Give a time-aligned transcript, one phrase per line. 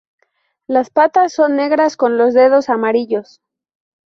[0.65, 3.39] Las patas son negras con los dedos amarillos.